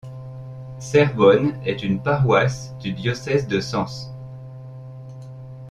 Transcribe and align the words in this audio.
Serbonnes 0.79 1.59
est 1.63 1.83
une 1.83 2.01
paroisse 2.01 2.73
du 2.81 2.91
diocèse 2.93 3.45
de 3.45 3.59
Sens. 3.59 4.09